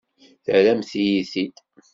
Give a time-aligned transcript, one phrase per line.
[0.43, 1.55] Terramt-iyi-t-id.